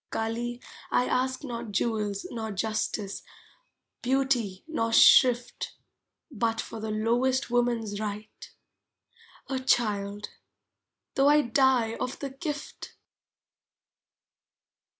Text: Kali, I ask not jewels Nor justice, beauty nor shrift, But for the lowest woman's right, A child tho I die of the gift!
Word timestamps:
Kali, 0.09 0.59
I 0.89 1.05
ask 1.05 1.43
not 1.43 1.69
jewels 1.71 2.25
Nor 2.31 2.51
justice, 2.53 3.21
beauty 4.01 4.63
nor 4.67 4.91
shrift, 4.91 5.75
But 6.31 6.59
for 6.59 6.79
the 6.79 6.89
lowest 6.89 7.51
woman's 7.51 7.99
right, 7.99 8.49
A 9.47 9.59
child 9.59 10.29
tho 11.13 11.27
I 11.27 11.43
die 11.43 11.97
of 11.99 12.17
the 12.17 12.31
gift! 12.31 12.95